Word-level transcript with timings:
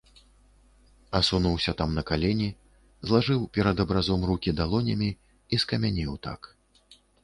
Асунуўся 1.19 1.75
там 1.83 1.93
на 1.99 2.03
калені, 2.11 2.49
злажыў 3.11 3.41
перад 3.59 3.77
абразом 3.87 4.21
рукі 4.33 4.59
далонямі 4.65 5.09
і 5.23 5.55
скамянеў 5.65 6.23
так. 6.31 6.41